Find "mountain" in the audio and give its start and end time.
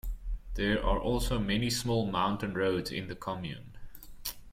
2.09-2.55